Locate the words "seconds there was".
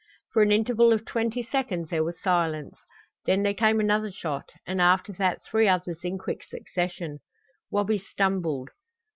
1.43-2.19